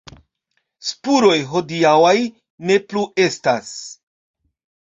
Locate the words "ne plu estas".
2.71-3.71